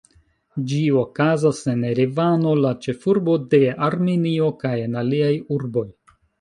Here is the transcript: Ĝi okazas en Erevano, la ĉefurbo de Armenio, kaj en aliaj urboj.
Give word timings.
Ĝi 0.69 0.79
okazas 1.01 1.59
en 1.73 1.83
Erevano, 1.89 2.55
la 2.65 2.73
ĉefurbo 2.87 3.37
de 3.53 3.61
Armenio, 3.91 4.51
kaj 4.67 4.75
en 4.89 5.01
aliaj 5.07 5.33
urboj. 5.61 5.89